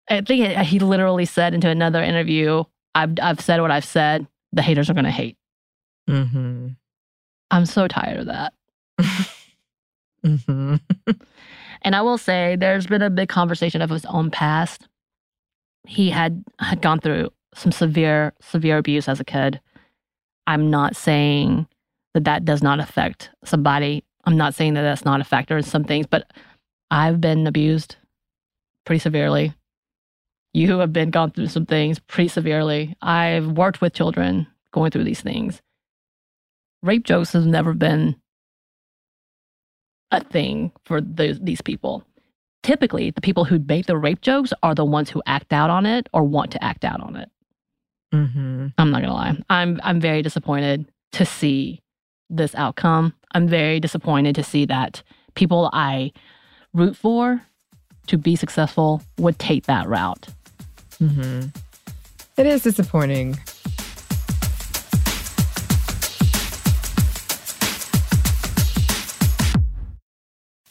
I 0.08 0.20
think 0.22 0.56
he 0.58 0.78
literally 0.78 1.24
said 1.24 1.54
into 1.54 1.68
another 1.68 2.02
interview, 2.02 2.64
"I've 2.94 3.14
I've 3.22 3.40
said 3.40 3.60
what 3.60 3.70
I've 3.70 3.84
said. 3.84 4.26
The 4.52 4.62
haters 4.62 4.90
are 4.90 4.94
going 4.94 5.04
to 5.04 5.10
hate." 5.10 5.36
Mm-hmm. 6.08 6.68
I'm 7.50 7.66
so 7.66 7.88
tired 7.88 8.20
of 8.20 8.26
that. 8.26 8.52
mm-hmm. 10.24 10.76
and 11.82 11.96
I 11.96 12.02
will 12.02 12.18
say, 12.18 12.56
there's 12.56 12.86
been 12.86 13.02
a 13.02 13.10
big 13.10 13.28
conversation 13.28 13.82
of 13.82 13.90
his 13.90 14.04
own 14.06 14.30
past. 14.30 14.88
He 15.86 16.10
had 16.10 16.44
had 16.58 16.82
gone 16.82 17.00
through 17.00 17.30
some 17.54 17.72
severe, 17.72 18.32
severe 18.40 18.78
abuse 18.78 19.08
as 19.08 19.20
a 19.20 19.24
kid. 19.24 19.60
I'm 20.46 20.70
not 20.70 20.94
saying 20.94 21.66
that 22.14 22.24
that 22.24 22.44
does 22.44 22.62
not 22.62 22.80
affect 22.80 23.30
somebody. 23.44 24.04
I'm 24.24 24.36
not 24.36 24.54
saying 24.54 24.74
that 24.74 24.82
that's 24.82 25.04
not 25.04 25.20
a 25.20 25.24
factor 25.24 25.56
in 25.56 25.62
some 25.62 25.84
things, 25.84 26.06
but 26.06 26.30
I've 26.90 27.20
been 27.20 27.46
abused 27.46 27.96
pretty 28.84 29.00
severely. 29.00 29.54
You 30.52 30.78
have 30.78 30.92
been 30.92 31.10
gone 31.10 31.30
through 31.30 31.46
some 31.46 31.66
things 31.66 31.98
pretty 31.98 32.28
severely. 32.28 32.96
I've 33.00 33.46
worked 33.46 33.80
with 33.80 33.94
children 33.94 34.46
going 34.72 34.90
through 34.90 35.04
these 35.04 35.20
things 35.20 35.62
rape 36.82 37.04
jokes 37.04 37.32
has 37.32 37.46
never 37.46 37.72
been 37.72 38.16
a 40.10 40.22
thing 40.22 40.72
for 40.84 41.00
the, 41.00 41.38
these 41.40 41.60
people. 41.60 42.04
Typically, 42.62 43.10
the 43.10 43.20
people 43.20 43.44
who 43.44 43.58
make 43.58 43.86
the 43.86 43.96
rape 43.96 44.20
jokes 44.20 44.52
are 44.62 44.74
the 44.74 44.84
ones 44.84 45.08
who 45.08 45.22
act 45.26 45.52
out 45.52 45.70
on 45.70 45.86
it 45.86 46.08
or 46.12 46.24
want 46.24 46.50
to 46.52 46.62
act 46.62 46.84
out 46.84 47.00
on 47.00 47.16
it. 47.16 47.30
Mm-hmm. 48.12 48.68
I'm 48.76 48.90
not 48.90 49.02
gonna 49.02 49.14
lie. 49.14 49.38
I'm 49.48 49.80
I'm 49.84 50.00
very 50.00 50.20
disappointed 50.20 50.90
to 51.12 51.24
see 51.24 51.80
this 52.28 52.54
outcome. 52.54 53.14
I'm 53.32 53.46
very 53.46 53.80
disappointed 53.80 54.34
to 54.34 54.42
see 54.42 54.64
that 54.66 55.02
people 55.34 55.70
I 55.72 56.12
root 56.74 56.96
for 56.96 57.40
to 58.08 58.18
be 58.18 58.34
successful 58.36 59.02
would 59.18 59.38
take 59.38 59.66
that 59.66 59.88
route. 59.88 60.28
Mm-hmm. 61.00 61.48
It 62.36 62.46
is 62.46 62.62
disappointing. 62.62 63.38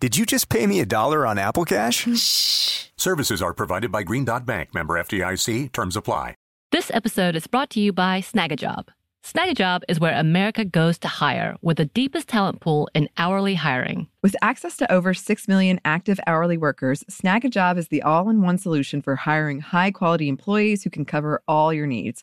Did 0.00 0.16
you 0.16 0.24
just 0.24 0.48
pay 0.48 0.64
me 0.68 0.78
a 0.78 0.86
dollar 0.86 1.26
on 1.26 1.38
Apple 1.38 1.64
Cash? 1.64 2.06
Shh. 2.16 2.86
Services 2.96 3.42
are 3.42 3.52
provided 3.52 3.90
by 3.90 4.04
Green 4.04 4.24
Dot 4.24 4.46
Bank, 4.46 4.72
member 4.72 4.94
FDIC. 4.94 5.72
Terms 5.72 5.96
apply. 5.96 6.36
This 6.70 6.88
episode 6.94 7.34
is 7.34 7.48
brought 7.48 7.68
to 7.70 7.80
you 7.80 7.92
by 7.92 8.20
Snagajob. 8.20 8.88
Snagajob 9.24 9.82
is 9.88 9.98
where 9.98 10.16
America 10.16 10.64
goes 10.64 10.98
to 10.98 11.08
hire 11.08 11.56
with 11.62 11.78
the 11.78 11.86
deepest 11.86 12.28
talent 12.28 12.60
pool 12.60 12.88
in 12.94 13.08
hourly 13.16 13.56
hiring. 13.56 14.06
With 14.22 14.36
access 14.40 14.76
to 14.76 14.92
over 14.92 15.14
6 15.14 15.48
million 15.48 15.80
active 15.84 16.20
hourly 16.28 16.56
workers, 16.56 17.02
Snagajob 17.10 17.76
is 17.76 17.88
the 17.88 18.02
all 18.02 18.30
in 18.30 18.40
one 18.40 18.58
solution 18.58 19.02
for 19.02 19.16
hiring 19.16 19.58
high 19.58 19.90
quality 19.90 20.28
employees 20.28 20.84
who 20.84 20.90
can 20.90 21.04
cover 21.04 21.42
all 21.48 21.72
your 21.72 21.88
needs 21.88 22.22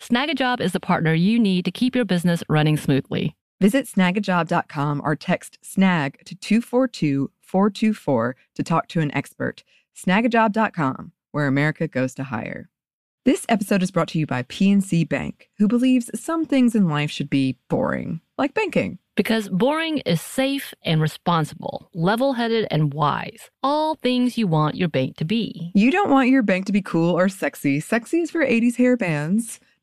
Snagajob 0.00 0.60
is 0.60 0.72
the 0.72 0.80
partner 0.80 1.14
you 1.14 1.38
need 1.38 1.64
to 1.64 1.70
keep 1.70 1.96
your 1.96 2.04
business 2.04 2.42
running 2.48 2.76
smoothly. 2.76 3.34
Visit 3.60 3.86
snagajob.com 3.86 5.00
or 5.02 5.16
text 5.16 5.58
snag 5.62 6.18
to 6.26 6.34
242 6.34 7.30
424 7.40 8.36
to 8.54 8.62
talk 8.62 8.88
to 8.88 9.00
an 9.00 9.14
expert. 9.14 9.64
Snagajob.com, 9.96 11.12
where 11.32 11.46
America 11.46 11.88
goes 11.88 12.14
to 12.14 12.24
hire. 12.24 12.68
This 13.24 13.46
episode 13.48 13.82
is 13.82 13.90
brought 13.90 14.08
to 14.08 14.18
you 14.18 14.26
by 14.26 14.44
PNC 14.44 15.08
Bank, 15.08 15.48
who 15.58 15.66
believes 15.66 16.10
some 16.14 16.44
things 16.44 16.74
in 16.76 16.88
life 16.88 17.10
should 17.10 17.30
be 17.30 17.58
boring, 17.68 18.20
like 18.38 18.54
banking. 18.54 18.98
Because 19.16 19.48
boring 19.48 19.98
is 19.98 20.20
safe 20.20 20.74
and 20.84 21.00
responsible, 21.00 21.88
level 21.94 22.34
headed 22.34 22.68
and 22.70 22.92
wise. 22.92 23.50
All 23.62 23.94
things 23.94 24.36
you 24.36 24.46
want 24.46 24.76
your 24.76 24.88
bank 24.88 25.16
to 25.16 25.24
be. 25.24 25.72
You 25.74 25.90
don't 25.90 26.10
want 26.10 26.28
your 26.28 26.42
bank 26.42 26.66
to 26.66 26.72
be 26.72 26.82
cool 26.82 27.18
or 27.18 27.30
sexy. 27.30 27.80
Sexy 27.80 28.20
is 28.20 28.30
for 28.30 28.44
80s 28.46 28.76
hair 28.76 28.96
bands, 28.96 29.58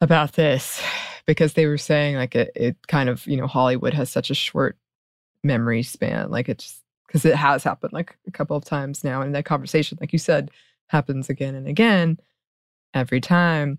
about 0.00 0.34
this 0.34 0.82
because 1.26 1.54
they 1.54 1.66
were 1.66 1.78
saying 1.78 2.16
like 2.16 2.34
it, 2.34 2.52
it 2.54 2.76
kind 2.88 3.08
of 3.08 3.26
you 3.26 3.36
know 3.36 3.46
Hollywood 3.46 3.94
has 3.94 4.10
such 4.10 4.30
a 4.30 4.34
short 4.34 4.76
memory 5.42 5.82
span 5.82 6.30
like 6.30 6.48
it's 6.48 6.82
because 7.06 7.24
it 7.24 7.34
has 7.34 7.62
happened 7.62 7.92
like 7.92 8.16
a 8.26 8.30
couple 8.30 8.56
of 8.56 8.64
times 8.64 9.04
now 9.04 9.22
and 9.22 9.34
that 9.34 9.44
conversation 9.44 9.96
like 10.00 10.12
you 10.12 10.18
said 10.18 10.50
happens 10.88 11.28
again 11.28 11.54
and 11.54 11.66
again 11.66 12.18
every 12.94 13.20
time. 13.20 13.78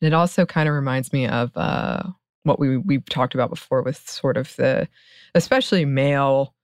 And 0.00 0.06
it 0.08 0.14
also 0.14 0.44
kind 0.44 0.68
of 0.68 0.74
reminds 0.74 1.12
me 1.12 1.26
of 1.26 1.56
uh 1.56 2.02
what 2.42 2.58
we 2.58 2.76
we 2.76 2.98
talked 2.98 3.34
about 3.34 3.50
before 3.50 3.82
with 3.82 4.08
sort 4.08 4.36
of 4.36 4.54
the 4.56 4.86
especially 5.34 5.84
male 5.84 6.54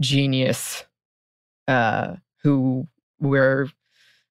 genius 0.00 0.84
uh 1.68 2.16
who 2.42 2.88
we're 3.18 3.68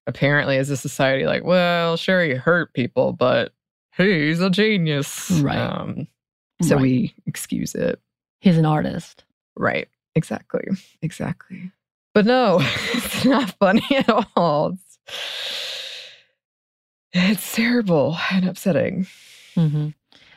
apparently 0.08 0.56
as 0.56 0.68
a 0.68 0.76
society 0.76 1.26
like 1.26 1.44
well 1.44 1.96
sure 1.96 2.24
he 2.24 2.34
hurt 2.34 2.74
people 2.74 3.12
but 3.12 3.52
he's 3.96 4.40
a 4.40 4.50
genius 4.50 5.30
Right. 5.42 5.58
um 5.58 6.06
so 6.62 6.76
Right. 6.76 6.82
we 6.82 7.14
excuse 7.26 7.74
it 7.74 8.00
He's 8.40 8.56
an 8.56 8.64
artist. 8.64 9.24
Right. 9.54 9.86
Exactly. 10.14 10.62
Exactly. 11.02 11.70
But 12.14 12.24
no, 12.24 12.58
it's 12.94 13.24
not 13.26 13.50
funny 13.58 13.84
at 13.94 14.08
all. 14.34 14.72
It's, 14.72 14.98
it's 17.12 17.54
terrible 17.54 18.16
and 18.32 18.48
upsetting. 18.48 19.06
hmm 19.54 19.88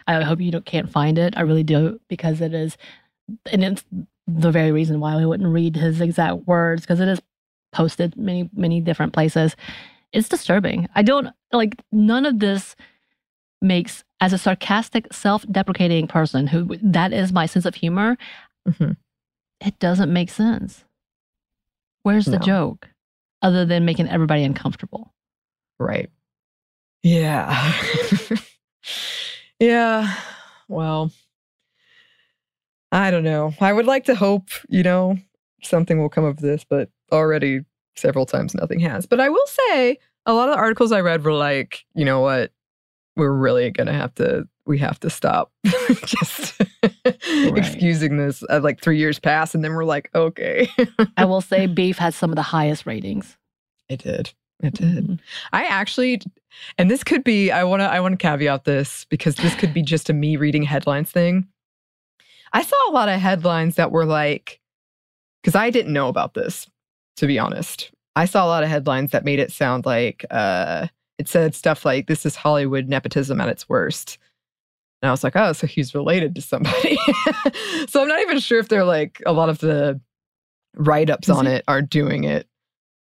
I 0.05 0.21
hope 0.21 0.41
you 0.41 0.51
don't, 0.51 0.65
can't 0.65 0.91
find 0.91 1.17
it. 1.17 1.33
I 1.37 1.41
really 1.41 1.63
do 1.63 1.97
because 2.09 2.41
it 2.41 2.53
is, 2.53 2.75
and 3.53 3.63
it's 3.63 3.85
the 4.27 4.51
very 4.51 4.73
reason 4.73 4.99
why 4.99 5.15
we 5.15 5.25
wouldn't 5.25 5.47
read 5.47 5.77
his 5.77 6.01
exact 6.01 6.45
words 6.45 6.81
because 6.81 6.99
it 6.99 7.07
is 7.07 7.21
posted 7.71 8.17
many 8.17 8.49
many 8.53 8.81
different 8.81 9.13
places. 9.13 9.55
It's 10.11 10.27
disturbing. 10.27 10.89
I 10.93 11.03
don't 11.03 11.29
like 11.53 11.75
none 11.93 12.25
of 12.25 12.39
this 12.39 12.75
makes 13.63 14.03
as 14.19 14.33
a 14.33 14.37
sarcastic, 14.37 15.11
self-deprecating 15.13 16.07
person 16.07 16.47
who 16.47 16.77
that 16.81 17.13
is 17.13 17.31
my 17.33 17.45
sense 17.45 17.65
of 17.65 17.75
humor. 17.75 18.17
Mhm. 18.67 18.97
It 19.65 19.79
doesn't 19.79 20.11
make 20.13 20.29
sense. 20.29 20.83
Where's 22.03 22.25
the 22.25 22.39
No. 22.39 22.45
joke, 22.45 22.89
other 23.41 23.65
than 23.65 23.85
making 23.85 24.09
everybody 24.09 24.43
uncomfortable? 24.43 25.13
Right. 25.79 26.09
Yeah. 27.01 27.73
yeah. 29.59 30.15
Well, 30.67 31.11
I 32.91 33.09
don't 33.11 33.23
know. 33.23 33.53
I 33.59 33.73
would 33.73 33.85
like 33.85 34.05
to 34.05 34.15
hope, 34.15 34.49
you 34.69 34.83
know, 34.83 35.17
something 35.63 35.99
will 35.99 36.09
come 36.09 36.23
of 36.25 36.37
this, 36.37 36.63
but 36.63 36.89
already 37.11 37.61
several 37.95 38.25
times 38.25 38.53
nothing 38.53 38.79
has. 38.81 39.05
But 39.05 39.19
I 39.19 39.29
will 39.29 39.47
say 39.47 39.97
a 40.25 40.33
lot 40.33 40.49
of 40.49 40.55
the 40.55 40.59
articles 40.59 40.91
I 40.91 41.01
read 41.01 41.23
were 41.23 41.33
like, 41.33 41.85
you 41.95 42.05
know 42.05 42.19
what? 42.21 42.51
We're 43.15 43.31
really 43.33 43.69
going 43.71 43.87
to 43.87 43.93
have 43.93 44.13
to, 44.15 44.47
we 44.65 44.77
have 44.79 44.99
to 45.01 45.09
stop 45.09 45.51
just 46.05 46.61
excusing 47.23 48.17
this. 48.17 48.43
Uh, 48.49 48.59
like 48.63 48.81
three 48.81 48.97
years 48.97 49.19
pass, 49.19 49.53
and 49.53 49.63
then 49.63 49.73
we're 49.73 49.85
like, 49.85 50.09
okay. 50.15 50.67
I 51.17 51.25
will 51.25 51.41
say, 51.41 51.67
Beef 51.67 51.97
has 51.97 52.15
some 52.15 52.31
of 52.31 52.35
the 52.35 52.41
highest 52.41 52.85
ratings. 52.85 53.37
it 53.89 54.01
did. 54.01 54.33
It 54.61 54.75
did. 54.75 55.07
Mhm. 55.07 55.19
I 55.51 55.65
actually, 55.65 56.21
and 56.77 56.89
this 56.89 57.03
could 57.03 57.23
be, 57.23 57.51
I 57.51 57.63
want 57.65 57.81
to, 57.81 57.85
I 57.85 57.99
want 57.99 58.13
to 58.13 58.17
caveat 58.17 58.63
this 58.63 59.05
because 59.09 59.35
this 59.35 59.53
could 59.55 59.73
be 59.73 59.81
just 59.81 60.09
a 60.09 60.13
me 60.13 60.37
reading 60.37 60.63
headlines 60.63 61.11
thing. 61.11 61.47
I 62.53 62.61
saw 62.63 62.75
a 62.89 62.93
lot 62.93 63.09
of 63.09 63.19
headlines 63.19 63.75
that 63.75 63.91
were 63.91 64.05
like, 64.05 64.59
because 65.41 65.55
I 65.55 65.69
didn't 65.69 65.91
know 65.91 66.07
about 66.07 66.33
this, 66.33 66.67
to 67.17 67.27
be 67.27 67.37
honest. 67.39 67.91
I 68.15 68.25
saw 68.25 68.45
a 68.45 68.47
lot 68.47 68.63
of 68.63 68.69
headlines 68.69 69.11
that 69.11 69.25
made 69.25 69.39
it 69.39 69.51
sound 69.51 69.85
like 69.85 70.23
uh, 70.31 70.87
it 71.23 71.29
said 71.29 71.55
stuff 71.55 71.85
like, 71.85 72.07
this 72.07 72.25
is 72.25 72.35
Hollywood 72.35 72.87
nepotism 72.89 73.39
at 73.39 73.47
its 73.49 73.67
worst. 73.69 74.17
And 75.01 75.07
I 75.09 75.11
was 75.11 75.23
like, 75.23 75.35
oh, 75.35 75.53
so 75.53 75.67
he's 75.67 75.95
related 75.95 76.35
to 76.35 76.41
somebody. 76.41 76.97
so 77.87 78.01
I'm 78.01 78.07
not 78.07 78.21
even 78.21 78.39
sure 78.39 78.59
if 78.59 78.67
they're 78.69 78.83
like, 78.85 79.21
a 79.25 79.31
lot 79.33 79.49
of 79.49 79.59
the 79.59 79.99
write 80.75 81.09
ups 81.09 81.29
on 81.29 81.47
it- 81.47 81.57
it 81.57 81.63
are 81.67 81.81
doing 81.81 82.23
it, 82.23 82.47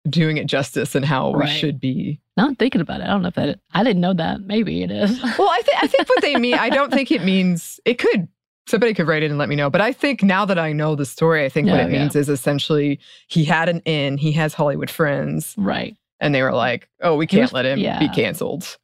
doing 0.09 0.37
it 0.37 0.47
justice 0.47 0.95
and 0.95 1.05
how 1.05 1.31
we 1.31 1.47
should 1.47 1.79
be 1.81 2.21
Now 2.37 2.47
I'm 2.47 2.57
thinking 2.57 2.81
about 2.81 3.01
it. 3.01 3.05
I 3.05 3.09
don't 3.09 3.23
know 3.23 3.29
if 3.29 3.35
that. 3.35 3.61
I 3.73 3.85
didn't 3.85 4.01
know 4.01 4.15
that. 4.15 4.41
Maybe 4.41 4.83
it 4.83 4.91
is. 4.91 5.21
Well, 5.39 5.49
I 5.51 5.63
think 5.63 5.83
I 5.83 5.87
think 5.87 6.09
what 6.09 6.23
they 6.23 6.37
mean. 6.37 6.55
I 6.55 6.71
don't 6.71 6.93
think 6.93 7.11
it 7.11 7.23
means 7.33 7.79
it 7.85 7.99
could. 7.99 8.29
Somebody 8.69 8.95
could 8.95 9.09
write 9.09 9.23
it 9.25 9.31
and 9.31 9.39
let 9.39 9.49
me 9.49 9.57
know. 9.57 9.69
But 9.71 9.81
I 9.81 9.93
think 9.93 10.23
now 10.23 10.45
that 10.45 10.57
I 10.59 10.73
know 10.73 10.95
the 10.95 11.05
story, 11.05 11.45
I 11.45 11.49
think 11.49 11.67
what 11.69 11.77
Yeah, 11.77 11.87
it 11.87 11.93
yeah. 11.93 11.99
means 12.01 12.15
is 12.17 12.29
essentially 12.29 13.01
he 13.27 13.45
had 13.45 13.69
an 13.69 13.81
in. 13.81 14.19
He 14.19 14.31
has 14.33 14.55
Hollywood 14.55 14.89
friends, 14.89 15.55
right. 15.59 15.97
And 16.23 16.35
they 16.35 16.41
were 16.43 16.53
like, 16.53 16.89
"Oh, 17.03 17.17
we 17.17 17.27
can't 17.27 17.43
was- 17.43 17.53
let 17.53 17.67
him 17.67 17.79
be 17.99 18.09
canceled." 18.09 18.79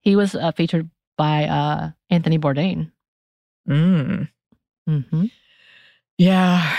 He 0.00 0.16
was 0.16 0.34
uh, 0.34 0.50
featured 0.52 0.90
by 1.16 1.44
uh, 1.44 1.90
Anthony 2.10 2.38
Bourdain. 2.38 2.90
Mm. 3.68 4.28
hmm 4.86 5.24
Yeah, 6.16 6.76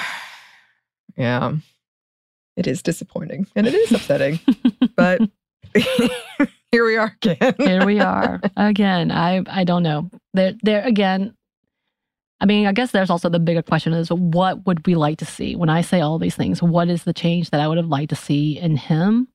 yeah. 1.16 1.54
It 2.58 2.68
is 2.68 2.82
disappointing 2.82 3.48
and 3.56 3.68
it 3.68 3.74
is 3.76 3.92
upsetting, 3.94 4.40
but 4.98 5.22
here 6.72 6.86
we 6.86 6.98
are 6.98 7.16
again. 7.24 7.56
Here 7.58 7.86
we 7.86 8.00
are 8.14 8.42
again. 8.58 9.12
I 9.12 9.44
I 9.48 9.64
don't 9.64 9.84
know. 9.84 10.10
There 10.34 10.56
there 10.64 10.84
again. 10.84 11.36
I 12.42 12.46
mean, 12.46 12.68
I 12.68 12.72
guess 12.72 12.92
there's 12.92 13.10
also 13.10 13.28
the 13.30 13.40
bigger 13.40 13.62
question 13.62 13.94
is 13.94 14.10
what 14.10 14.66
would 14.66 14.86
we 14.88 14.96
like 14.96 15.18
to 15.20 15.26
see? 15.26 15.56
When 15.56 15.70
I 15.70 15.82
say 15.82 16.00
all 16.02 16.18
these 16.20 16.36
things, 16.36 16.64
what 16.64 16.88
is 16.90 17.04
the 17.04 17.14
change 17.14 17.50
that 17.52 17.60
I 17.60 17.68
would 17.68 17.78
have 17.78 17.88
liked 17.88 18.10
to 18.12 18.16
see 18.16 18.58
in 18.58 18.78
him? 18.78 19.28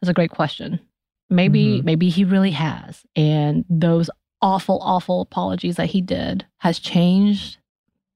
That's 0.00 0.10
a 0.10 0.14
great 0.14 0.30
question. 0.30 0.80
Maybe 1.28 1.80
Mhm. 1.80 1.84
maybe 1.84 2.08
he 2.08 2.24
really 2.24 2.50
has, 2.52 3.04
and 3.14 3.64
those 3.68 4.10
awful 4.42 4.78
awful 4.82 5.20
apologies 5.20 5.76
that 5.76 5.90
he 5.90 6.00
did 6.00 6.46
has 6.58 6.78
changed, 6.78 7.58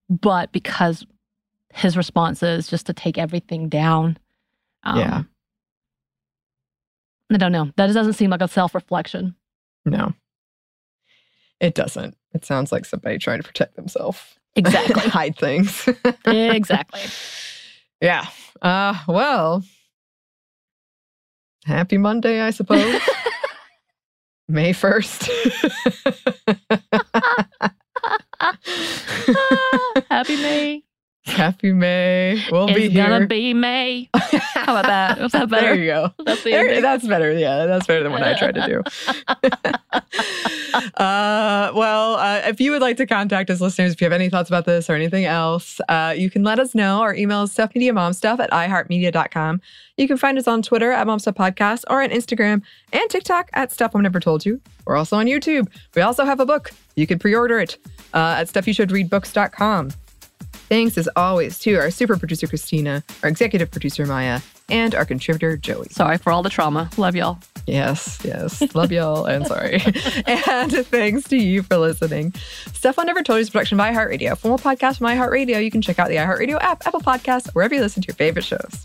but 0.08 0.50
because 0.52 1.06
his 1.72 1.96
response 1.96 2.42
is 2.42 2.66
just 2.68 2.86
to 2.86 2.92
take 2.92 3.18
everything 3.18 3.68
down. 3.68 4.16
Um, 4.84 4.98
Yeah. 4.98 5.22
I 7.32 7.36
don't 7.36 7.52
know. 7.52 7.70
That 7.76 7.92
doesn't 7.92 8.12
seem 8.14 8.30
like 8.30 8.42
a 8.42 8.48
self 8.48 8.74
reflection. 8.74 9.34
No, 9.84 10.14
it 11.60 11.74
doesn't. 11.74 12.16
It 12.32 12.44
sounds 12.44 12.72
like 12.72 12.84
somebody 12.84 13.18
trying 13.18 13.38
to 13.40 13.46
protect 13.46 13.76
themselves. 13.76 14.20
Exactly. 14.56 15.02
hide 15.10 15.36
things. 15.36 15.88
exactly. 16.26 17.00
Yeah. 18.00 18.26
Uh 18.62 18.94
well. 19.08 19.62
Happy 21.64 21.98
Monday, 21.98 22.40
I 22.40 22.50
suppose. 22.50 23.00
May 24.48 24.72
1st. 24.72 25.30
Happy 30.10 30.36
May. 30.36 30.82
Happy 31.26 31.72
May. 31.72 32.44
We'll 32.52 32.66
be 32.66 32.84
it's 32.84 32.94
here. 32.94 33.06
gonna 33.06 33.26
be 33.26 33.54
May. 33.54 34.10
How 34.14 34.76
about 34.76 34.84
that? 34.86 35.18
Was 35.20 35.32
that 35.32 35.48
better? 35.48 35.68
There 35.68 35.74
you 35.76 35.86
go. 35.86 36.10
That's 36.24 36.42
the 36.44 36.50
There- 36.50 36.80
that's 36.82 37.06
better. 37.06 37.32
Yeah, 37.32 37.64
that's 37.66 37.86
better 37.86 38.02
than 38.02 38.12
what 38.12 38.22
I 38.22 38.34
tried 38.38 38.54
to 38.56 38.66
do. 38.66 38.82
uh, 41.02 41.72
well, 41.74 42.14
uh, 42.16 42.42
if 42.44 42.60
you 42.60 42.70
would 42.72 42.82
like 42.82 42.98
to 42.98 43.06
contact 43.06 43.48
us, 43.48 43.60
listeners, 43.62 43.92
if 43.92 44.00
you 44.00 44.04
have 44.04 44.12
any 44.12 44.28
thoughts 44.28 44.50
about 44.50 44.66
this 44.66 44.90
or 44.90 44.94
anything 44.94 45.24
else, 45.24 45.80
uh, 45.88 46.14
you 46.16 46.28
can 46.30 46.42
let 46.44 46.58
us 46.58 46.74
know. 46.74 47.00
Our 47.00 47.14
email 47.14 47.44
is 47.44 47.54
stuffmediamomstuff 47.54 48.38
at 48.38 48.50
iheartmedia.com. 48.50 49.60
You 49.96 50.06
can 50.08 50.18
find 50.18 50.36
us 50.36 50.46
on 50.46 50.60
Twitter 50.60 50.92
at 50.92 51.06
Momstuff 51.06 51.34
Podcast 51.36 51.84
or 51.88 52.02
on 52.02 52.10
Instagram 52.10 52.62
and 52.92 53.10
TikTok 53.10 53.48
at 53.54 53.72
Stuff 53.72 53.92
I've 53.94 54.02
Never 54.02 54.20
Told 54.20 54.44
You. 54.44 54.60
We're 54.86 54.96
also 54.96 55.16
on 55.16 55.26
YouTube. 55.26 55.68
We 55.94 56.02
also 56.02 56.24
have 56.24 56.38
a 56.40 56.46
book. 56.46 56.70
You 56.96 57.06
can 57.06 57.18
pre 57.18 57.34
order 57.34 57.58
it 57.60 57.78
uh, 58.12 58.36
at 58.40 58.48
stuffyoushouldreadbooks.com. 58.48 59.90
Thanks 60.74 60.98
as 60.98 61.08
always 61.14 61.60
to 61.60 61.76
our 61.76 61.88
super 61.92 62.16
producer 62.16 62.48
Christina, 62.48 63.04
our 63.22 63.28
executive 63.28 63.70
producer 63.70 64.04
Maya, 64.06 64.40
and 64.68 64.92
our 64.92 65.04
contributor 65.04 65.56
Joey. 65.56 65.86
Sorry 65.90 66.18
for 66.18 66.32
all 66.32 66.42
the 66.42 66.50
trauma. 66.50 66.90
Love 66.96 67.14
y'all. 67.14 67.38
Yes, 67.64 68.18
yes. 68.24 68.74
Love 68.74 68.90
y'all 68.90 69.24
and 69.24 69.46
sorry. 69.46 69.74
and 70.26 70.72
thanks 70.72 71.28
to 71.28 71.36
you 71.36 71.62
for 71.62 71.76
listening. 71.76 72.34
Stuff 72.72 72.98
I 72.98 73.04
Never 73.04 73.22
Told 73.22 73.36
You 73.36 73.42
is 73.42 73.50
production 73.50 73.78
by 73.78 73.92
iHeartRadio. 73.92 74.36
For 74.36 74.48
more 74.48 74.58
podcasts 74.58 74.98
from 74.98 75.06
iHeartRadio, 75.06 75.62
you 75.62 75.70
can 75.70 75.80
check 75.80 76.00
out 76.00 76.08
the 76.08 76.16
iHeartRadio 76.16 76.60
app, 76.60 76.84
Apple 76.88 77.00
Podcasts, 77.00 77.54
wherever 77.54 77.72
you 77.72 77.80
listen 77.80 78.02
to 78.02 78.08
your 78.08 78.16
favorite 78.16 78.44
shows. 78.44 78.84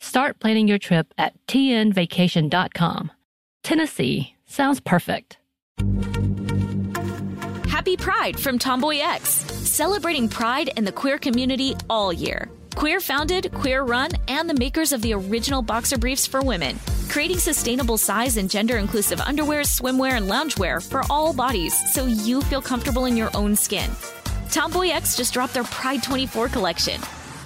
Start 0.00 0.40
planning 0.40 0.66
your 0.66 0.78
trip 0.78 1.12
at 1.18 1.34
tnvacation.com. 1.46 3.12
Tennessee 3.62 4.34
sounds 4.46 4.80
perfect. 4.80 5.36
Happy 7.68 7.96
Pride 7.96 8.40
from 8.40 8.58
Tomboy 8.58 8.98
X, 8.98 9.28
celebrating 9.30 10.28
pride 10.28 10.70
and 10.76 10.86
the 10.86 10.92
queer 10.92 11.18
community 11.18 11.74
all 11.88 12.12
year. 12.12 12.50
Queer 12.74 13.00
founded, 13.00 13.52
queer 13.52 13.82
run, 13.82 14.10
and 14.28 14.48
the 14.48 14.54
makers 14.54 14.92
of 14.92 15.02
the 15.02 15.12
original 15.12 15.60
boxer 15.60 15.98
briefs 15.98 16.26
for 16.26 16.40
women, 16.40 16.78
creating 17.08 17.38
sustainable 17.38 17.98
size 17.98 18.38
and 18.38 18.48
gender 18.48 18.78
inclusive 18.78 19.20
underwear, 19.20 19.62
swimwear, 19.62 20.12
and 20.12 20.30
loungewear 20.30 20.82
for 20.86 21.02
all 21.10 21.34
bodies 21.34 21.74
so 21.92 22.06
you 22.06 22.40
feel 22.42 22.62
comfortable 22.62 23.04
in 23.04 23.16
your 23.16 23.30
own 23.34 23.54
skin. 23.54 23.90
Tomboy 24.50 24.88
X 24.88 25.14
just 25.16 25.34
dropped 25.34 25.52
their 25.54 25.64
Pride 25.64 26.02
24 26.02 26.48
collection 26.48 27.00